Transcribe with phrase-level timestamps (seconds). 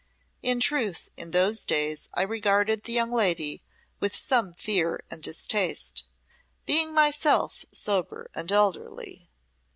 [0.41, 3.61] In truth, in those days I regarded the young lady
[3.99, 6.05] with some fear and distaste,
[6.65, 9.29] being myself sober and elderly.